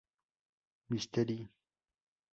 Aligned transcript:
Mystery 0.89 1.37
Inc. 1.41 1.49